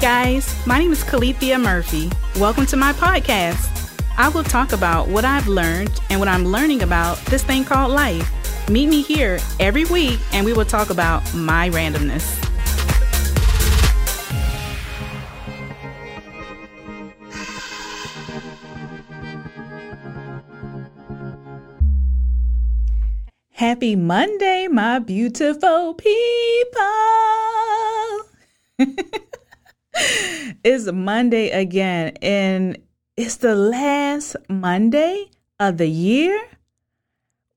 [0.00, 0.54] Guys.
[0.66, 2.10] My name is Calethea Murphy.
[2.38, 3.72] Welcome to my podcast.
[4.18, 7.92] I will talk about what I've learned and what I'm learning about this thing called
[7.92, 8.30] life.
[8.68, 12.42] Meet me here every week and we will talk about my randomness.
[23.52, 26.82] Happy Monday, my beautiful people.
[30.64, 32.78] it's Monday again, and
[33.16, 36.42] it's the last Monday of the year.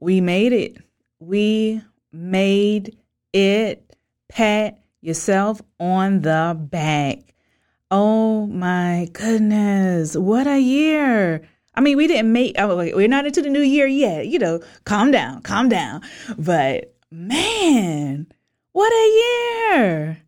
[0.00, 0.78] We made it.
[1.18, 1.82] We
[2.12, 2.96] made
[3.32, 3.96] it.
[4.28, 7.34] Pat yourself on the back.
[7.90, 11.48] Oh my goodness, what a year!
[11.74, 14.26] I mean, we didn't make, we're not into the new year yet.
[14.26, 16.02] You know, calm down, calm down.
[16.36, 18.26] But man,
[18.72, 20.22] what a year.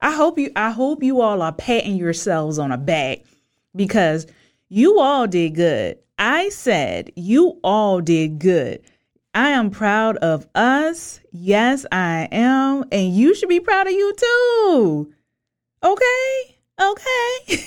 [0.00, 3.20] I hope you, I hope you all are patting yourselves on a back
[3.74, 4.26] because
[4.68, 5.98] you all did good.
[6.18, 8.82] I said you all did good.
[9.34, 11.20] I am proud of us.
[11.32, 12.84] Yes, I am.
[12.90, 15.14] And you should be proud of you too.
[15.84, 16.58] Okay?
[16.80, 17.64] Okay.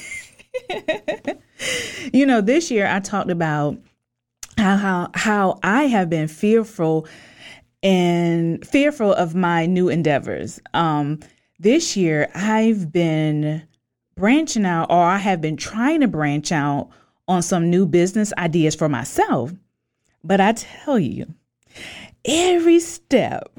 [2.13, 3.77] you know, this year I talked about
[4.57, 7.07] how how how I have been fearful
[7.83, 10.59] and fearful of my new endeavors.
[10.73, 11.19] Um,
[11.61, 13.63] this year I've been
[14.15, 16.89] branching out, or I have been trying to branch out
[17.27, 19.51] on some new business ideas for myself.
[20.23, 21.33] But I tell you,
[22.25, 23.51] every step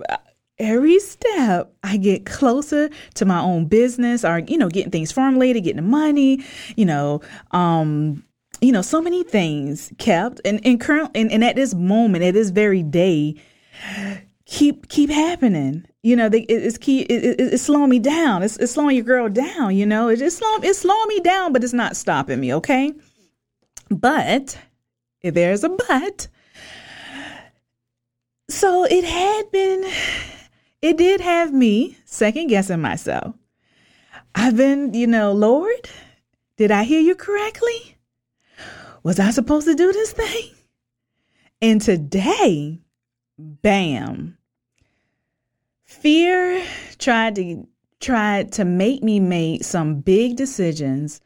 [0.58, 5.64] every step I get closer to my own business or, you know, getting things formulated,
[5.64, 6.44] getting the money,
[6.76, 8.24] you know, um,
[8.60, 12.34] you know, so many things kept and, and current and, and at this moment, at
[12.34, 13.34] this very day,
[14.52, 15.84] keep keep happening.
[16.02, 18.42] You know, they, it, it's keep it, it, it's slowing me down.
[18.42, 19.74] It's, it's slowing your girl down.
[19.74, 22.54] You know, it's slowing it's slowing me down, but it's not stopping me.
[22.54, 22.92] Okay,
[23.90, 24.58] but
[25.22, 26.28] if there's a but,
[28.48, 29.90] so it had been
[30.82, 33.34] it did have me second guessing myself.
[34.34, 35.88] I've been, you know, Lord,
[36.56, 37.96] did I hear you correctly?
[39.02, 40.50] Was I supposed to do this thing?
[41.60, 42.80] And today,
[43.38, 44.38] bam,
[45.92, 46.64] fear
[46.98, 47.66] tried to
[48.00, 51.20] tried to make me make some big decisions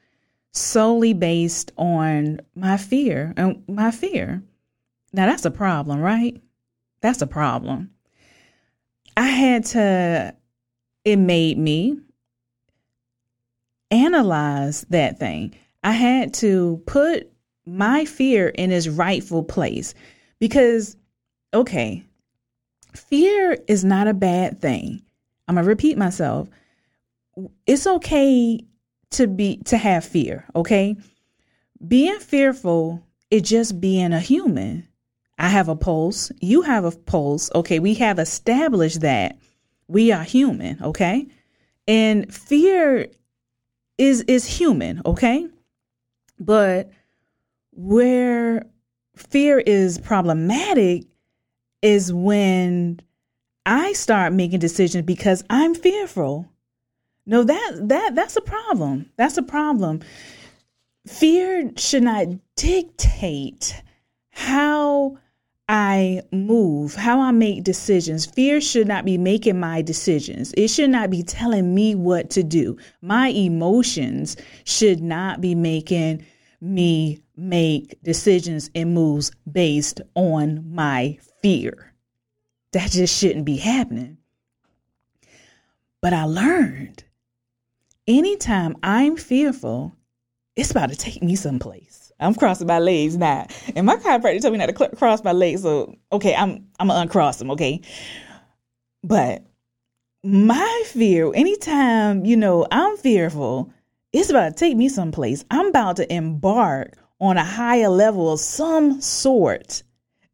[0.52, 4.42] solely based on my fear and my fear.
[5.12, 6.40] Now that's a problem, right?
[7.00, 7.90] That's a problem.
[9.16, 10.34] I had to,
[11.04, 11.98] it made me
[13.90, 15.54] analyze that thing.
[15.82, 17.30] I had to put
[17.64, 19.94] my fear in its rightful place
[20.38, 20.96] because,
[21.54, 22.04] okay,
[22.96, 25.02] fear is not a bad thing.
[25.48, 26.48] I'm going to repeat myself.
[27.66, 28.60] It's okay
[29.10, 30.96] to be to have fear, okay?
[31.86, 34.88] Being fearful is just being a human.
[35.38, 36.32] I have a pulse.
[36.40, 37.50] You have a pulse.
[37.54, 37.78] Okay.
[37.78, 39.36] We have established that
[39.88, 40.82] we are human.
[40.82, 41.26] Okay.
[41.86, 43.08] And fear
[43.98, 45.02] is, is human.
[45.04, 45.46] Okay.
[46.38, 46.90] But
[47.72, 48.66] where
[49.14, 51.04] fear is problematic
[51.82, 53.00] is when
[53.64, 56.48] I start making decisions because I'm fearful.
[57.26, 59.10] No, that that that's a problem.
[59.16, 60.00] That's a problem.
[61.06, 62.26] Fear should not
[62.56, 63.82] dictate
[64.30, 65.18] how
[65.68, 68.24] I move, how I make decisions.
[68.24, 70.54] Fear should not be making my decisions.
[70.56, 72.76] It should not be telling me what to do.
[73.02, 76.24] My emotions should not be making
[76.60, 81.92] me make decisions and moves based on my fear.
[82.72, 84.18] That just shouldn't be happening.
[86.02, 87.04] But I learned
[88.08, 89.94] anytime I'm fearful,
[90.56, 92.10] it's about to take me someplace.
[92.18, 93.46] I'm crossing my legs now.
[93.76, 95.62] And my chiropractor told me not to cross my legs.
[95.62, 97.80] So, okay, I'm, I'm going to uncross them, okay?
[99.04, 99.44] But
[100.24, 103.72] my fear, anytime, you know, I'm fearful,
[104.12, 105.44] it's about to take me someplace.
[105.52, 109.84] I'm about to embark on a higher level of some sort.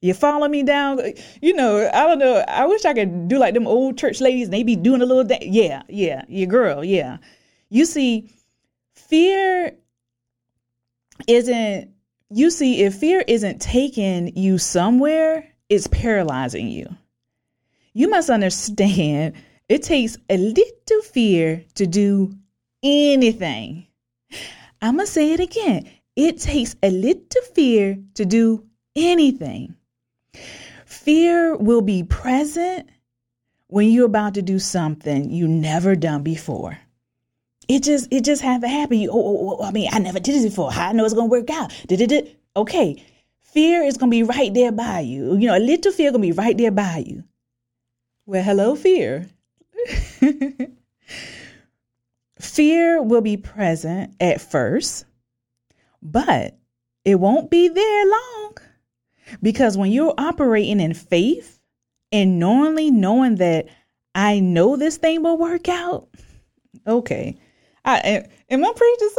[0.02, 1.00] You follow me down?
[1.40, 2.44] You know, I don't know.
[2.48, 5.24] I wish I could do like them old church ladies they be doing a little,
[5.24, 7.18] da- yeah, yeah, your girl, yeah.
[7.70, 8.28] You see,
[8.94, 9.72] fear
[11.28, 11.90] isn't
[12.30, 16.88] you see if fear isn't taking you somewhere it's paralyzing you
[17.92, 19.34] you must understand
[19.68, 22.32] it takes a little fear to do
[22.82, 23.86] anything
[24.80, 28.66] i'm gonna say it again it takes a little fear to do
[28.96, 29.74] anything
[30.92, 32.88] fear will be present
[33.66, 36.78] when you're about to do something you never done before
[37.68, 38.98] it just it just have to happen.
[38.98, 40.72] You, oh, oh, oh, oh I mean, I never did this before.
[40.72, 41.72] How I know it's gonna work out?
[42.54, 43.02] Okay,
[43.40, 45.36] fear is gonna be right there by you.
[45.36, 47.24] You know, a little fear gonna be right there by you.
[48.26, 49.28] Well, hello, fear.
[52.38, 55.06] fear will be present at first,
[56.02, 56.56] but
[57.04, 58.54] it won't be there long.
[59.40, 61.60] Because when you're operating in faith
[62.10, 63.66] and knowingly knowing that
[64.14, 66.08] I know this thing will work out,
[66.86, 67.38] okay.
[67.84, 69.10] I am I preaching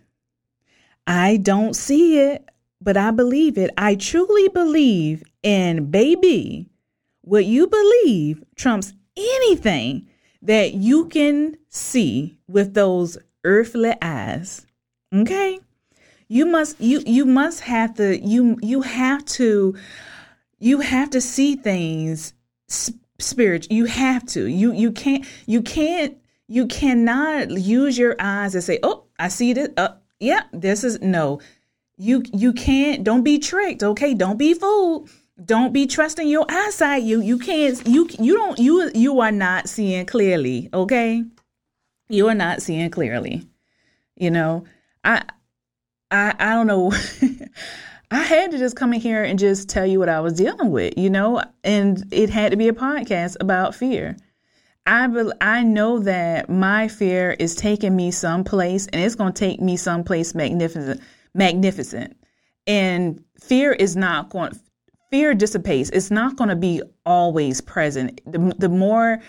[1.06, 2.48] I don't see it,
[2.80, 3.70] but I believe it.
[3.76, 6.70] I truly believe in baby.
[7.20, 10.08] What you believe trumps anything
[10.44, 14.67] that you can see with those earthly eyes.
[15.12, 15.58] Okay?
[16.29, 19.76] You must you you must have to you you have to
[20.58, 22.32] you have to see things
[23.19, 26.17] spirit you have to you you can't you can't
[26.49, 31.00] you cannot use your eyes and say oh i see this uh, yeah this is
[31.00, 31.40] no
[31.97, 35.08] you you can't don't be tricked okay don't be fooled
[35.42, 37.02] don't be trusting your eyesight.
[37.02, 41.25] You you can't you you don't you you are not seeing clearly okay?
[42.08, 43.48] You are not seeing clearly
[44.16, 44.64] you know?
[45.02, 45.22] I
[46.10, 46.92] i i don't know.
[48.10, 50.70] I had to just come in here and just tell you what I was dealing
[50.70, 54.16] with, you know, and it had to be a podcast about fear.
[54.87, 59.38] I be, I know that my fear is taking me someplace and it's going to
[59.38, 61.00] take me someplace magnificent
[61.32, 62.16] magnificent.
[62.69, 64.52] And fear is not going
[65.10, 65.90] fear dissipates.
[65.90, 68.20] It's not going to be always present.
[68.26, 69.20] The, the more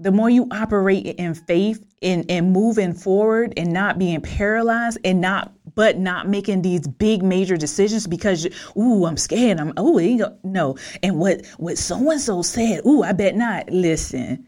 [0.00, 5.20] the more you operate in faith and, and moving forward and not being paralyzed and
[5.20, 8.46] not but not making these big major decisions because
[8.76, 9.58] ooh I'm scared.
[9.58, 9.98] I'm oh
[10.44, 10.76] no.
[11.02, 13.70] And what what so and so said ooh I bet not.
[13.70, 14.46] Listen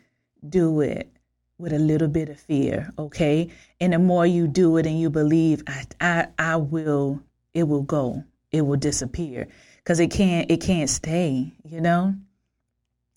[0.48, 1.12] do it
[1.58, 3.50] with a little bit of fear okay?
[3.80, 7.20] And the more you do it and you believe I I, I will
[7.54, 8.22] it will go.
[8.52, 9.48] It will disappear
[9.82, 12.14] because it can't it can't stay you know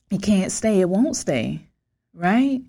[0.09, 1.67] it can't stay it won't stay
[2.13, 2.61] right?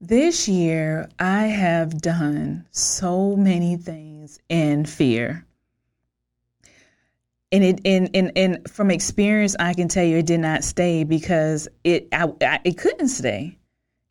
[0.00, 5.46] This year, I have done so many things in fear.
[7.50, 11.04] And it and, and, and from experience, I can tell you it did not stay
[11.04, 13.58] because it I, I, it couldn't stay.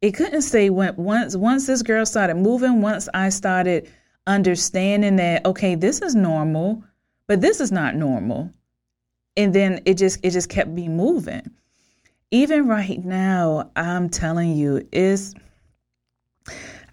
[0.02, 2.82] It couldn't stay when once once this girl started moving.
[2.82, 3.90] Once I started
[4.28, 6.84] understanding that okay, this is normal,
[7.28, 8.54] but this is not normal,
[9.38, 11.50] and then it just it just kept me moving
[12.32, 15.36] even right now, I'm telling you, is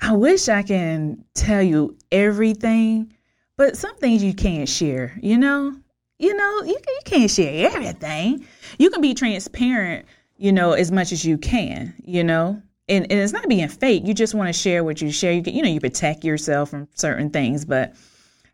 [0.01, 3.15] I wish I can tell you everything,
[3.57, 5.77] but some things you can't share, you know?
[6.19, 8.45] You know, you, you can't share everything.
[8.79, 10.07] You can be transparent,
[10.37, 12.61] you know, as much as you can, you know?
[12.89, 14.05] And, and it's not being fake.
[14.05, 15.33] You just want to share what you share.
[15.33, 17.65] You can, you know, you protect yourself from certain things.
[17.65, 17.95] But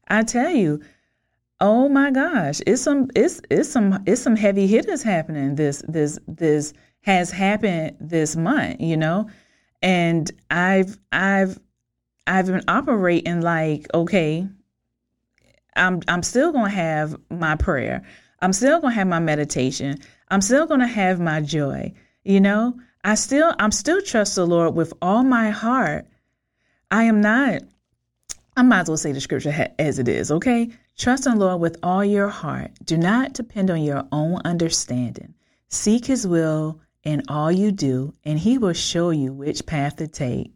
[0.08, 0.82] I tell you,
[1.66, 6.18] Oh my gosh, it's some it's it's some it's some heavy hitters happening this this
[6.28, 9.30] this has happened this month, you know?
[9.80, 11.58] And I've I've
[12.26, 14.46] I've been operating like, okay,
[15.74, 18.02] I'm I'm still to have my prayer.
[18.42, 20.00] I'm still to have my meditation.
[20.28, 21.94] I'm still to have my joy.
[22.24, 26.08] You know, I still I'm still trust the Lord with all my heart.
[26.90, 27.62] I am not
[28.54, 30.70] I might as well say the scripture as it is, okay?
[30.96, 32.70] Trust in the Lord with all your heart.
[32.84, 35.34] Do not depend on your own understanding.
[35.68, 40.06] Seek his will in all you do, and he will show you which path to
[40.06, 40.52] take.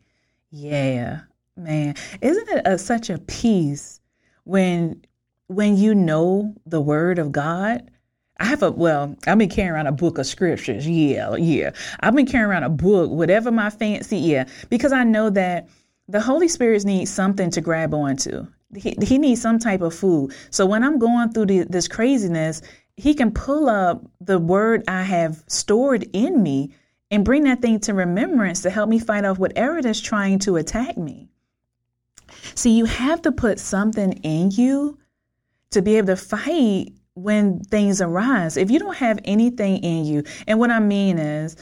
[0.50, 1.22] Yeah,
[1.56, 1.96] man.
[2.20, 4.00] Isn't it a, such a peace
[4.44, 5.04] when
[5.48, 7.90] when you know the word of God?
[8.38, 10.86] I have a well, I've been carrying around a book of scriptures.
[10.86, 11.72] Yeah, yeah.
[11.98, 15.68] I've been carrying around a book, whatever my fancy, yeah, because I know that
[16.06, 20.34] the Holy Spirit needs something to grab onto he, he needs some type of food.
[20.50, 22.62] So when I'm going through the, this craziness,
[22.96, 26.74] he can pull up the word I have stored in me
[27.10, 30.56] and bring that thing to remembrance to help me fight off whatever that's trying to
[30.56, 31.28] attack me.
[32.54, 34.98] See, you have to put something in you
[35.70, 38.56] to be able to fight when things arise.
[38.56, 41.56] If you don't have anything in you, and what I mean is,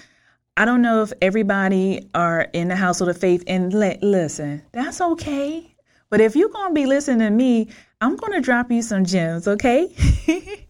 [0.56, 5.00] I don't know if everybody are in the household of faith and let listen, that's
[5.00, 5.75] okay.
[6.10, 7.68] But if you're going to be listening to me,
[8.00, 9.88] I'm going to drop you some gems, okay?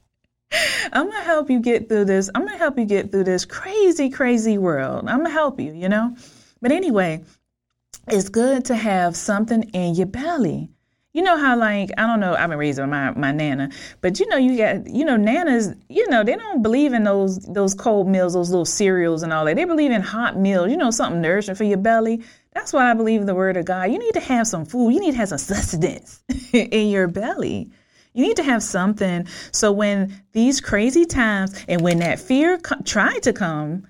[0.92, 2.30] I'm going to help you get through this.
[2.34, 5.08] I'm going to help you get through this crazy, crazy world.
[5.08, 6.16] I'm going to help you, you know?
[6.62, 7.22] But anyway,
[8.08, 10.70] it's good to have something in your belly.
[11.12, 14.28] you know how like I don't know I've been raised my my nana, but you
[14.28, 18.06] know you got you know nanas you know they don't believe in those those cold
[18.06, 19.56] meals, those little cereals and all that.
[19.56, 22.22] They believe in hot meals, you know something nourishing for your belly.
[22.56, 23.92] That's why I believe the word of God.
[23.92, 24.94] You need to have some food.
[24.94, 26.22] You need to have some sustenance
[26.54, 27.70] in your belly.
[28.14, 32.80] You need to have something so when these crazy times and when that fear co-
[32.82, 33.86] tried to come,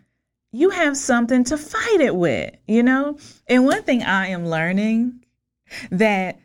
[0.50, 3.18] you have something to fight it with, you know?
[3.46, 5.24] And one thing I am learning
[5.92, 6.40] that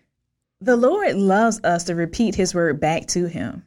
[0.60, 3.66] the Lord loves us to repeat his word back to him.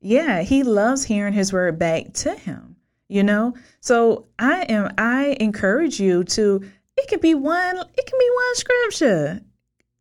[0.00, 2.76] Yeah, he loves hearing his word back to him,
[3.08, 3.54] you know?
[3.80, 6.62] So I am I encourage you to
[7.06, 9.40] it can be one it can be one scripture.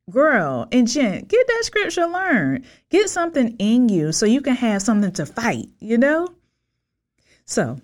[0.10, 2.66] Girl and gent, get that scripture learned.
[2.90, 6.28] Get something in you so you can have something to fight, you know?
[7.46, 7.80] So,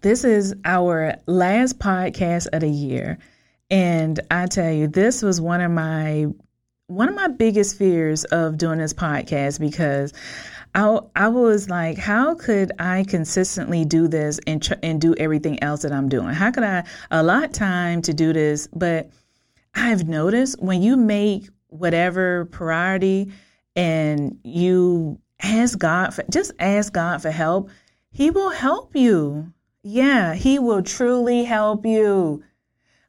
[0.00, 3.18] this is our last podcast of the year.
[3.70, 6.26] And I tell you, this was one of my
[6.86, 10.12] one of my biggest fears of doing this podcast because
[10.74, 15.62] I I was like, how could I consistently do this and tr- and do everything
[15.62, 16.34] else that I'm doing?
[16.34, 18.68] How could I allot time to do this?
[18.74, 19.10] But
[19.74, 23.32] I've noticed when you make whatever priority
[23.76, 27.70] and you ask God for just ask God for help,
[28.10, 29.52] He will help you.
[29.82, 32.42] Yeah, He will truly help you.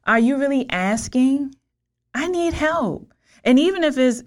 [0.04, 1.54] Are you really asking?
[2.14, 3.12] I need help.
[3.42, 4.22] And even if it's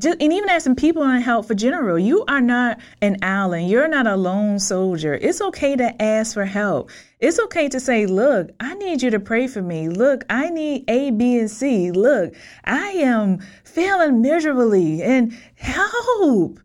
[0.00, 3.68] just, and even asking people on help for general, you are not an island.
[3.68, 5.14] You're not a lone soldier.
[5.14, 6.90] It's okay to ask for help.
[7.20, 9.90] It's okay to say, look, I need you to pray for me.
[9.90, 11.90] Look, I need A, B, and C.
[11.90, 12.34] Look,
[12.64, 16.58] I am failing miserably and help.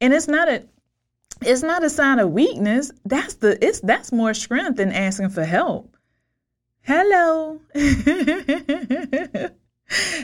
[0.00, 0.64] And it's not a
[1.44, 2.90] it's not a sign of weakness.
[3.04, 5.96] That's the it's that's more strength than asking for help.
[6.82, 7.60] Hello.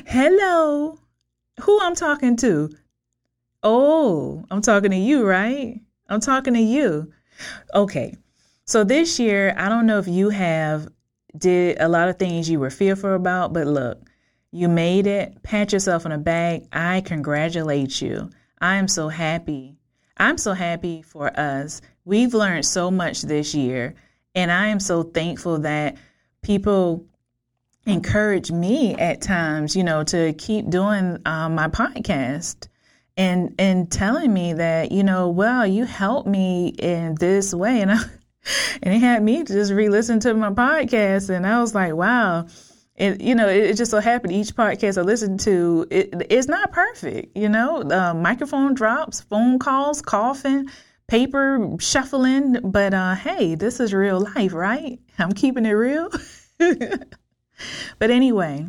[0.06, 0.98] Hello.
[1.62, 2.70] Who I'm talking to?
[3.62, 5.80] Oh, I'm talking to you, right?
[6.08, 7.12] I'm talking to you.
[7.74, 8.16] Okay.
[8.64, 10.88] So this year, I don't know if you have
[11.36, 14.08] did a lot of things you were fearful about, but look,
[14.50, 15.42] you made it.
[15.42, 16.62] Pat yourself on the back.
[16.72, 18.30] I congratulate you.
[18.60, 19.76] I am so happy.
[20.16, 21.80] I'm so happy for us.
[22.04, 23.94] We've learned so much this year,
[24.34, 25.96] and I am so thankful that
[26.42, 27.06] people
[27.88, 32.68] encourage me at times, you know, to keep doing um, my podcast
[33.16, 37.90] and and telling me that, you know, well, you helped me in this way, and
[37.90, 37.98] I,
[38.82, 42.46] and it had me just re-listen to my podcast, and I was like, wow.
[42.96, 46.48] And you know, it, it just so happened each podcast I listened to, it, it's
[46.48, 47.36] not perfect.
[47.36, 50.68] You know, uh, microphone drops, phone calls, coughing,
[51.06, 54.98] paper shuffling, but uh, hey, this is real life, right?
[55.18, 56.10] I'm keeping it real.
[57.98, 58.66] But anyway,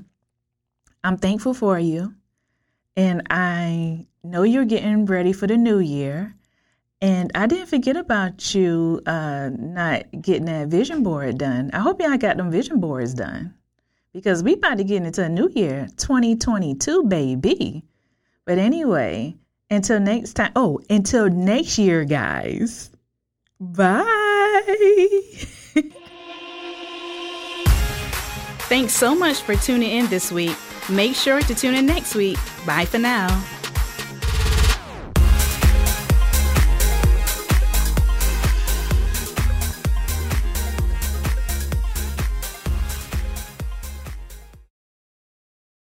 [1.04, 2.14] I'm thankful for you.
[2.96, 6.36] And I know you're getting ready for the new year.
[7.02, 11.70] And I didn't forget about you uh, not getting that vision board done.
[11.72, 13.54] I hope y'all got them vision boards done
[14.14, 17.86] because we about to get into a new year, 2022, baby.
[18.44, 19.38] But anyway,
[19.70, 20.52] until next time.
[20.56, 22.90] Oh, until next year, guys.
[23.60, 25.46] Bye.
[28.70, 30.56] Thanks so much for tuning in this week.
[30.92, 32.38] Make sure to tune in next week.
[32.68, 33.28] Bye for now.